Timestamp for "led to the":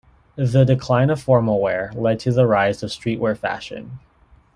1.93-2.47